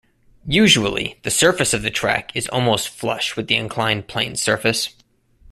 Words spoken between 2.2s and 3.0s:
is almost